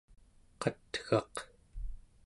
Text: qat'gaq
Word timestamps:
qat'gaq 0.61 1.33